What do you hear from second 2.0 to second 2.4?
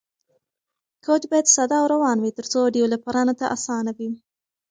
وي